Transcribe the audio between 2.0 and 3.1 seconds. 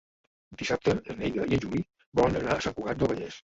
volen anar a Sant Cugat